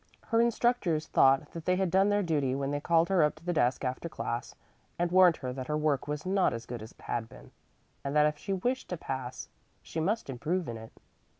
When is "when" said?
2.55-2.71